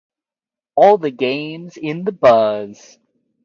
[0.75, 2.97] All the games in the Buzz!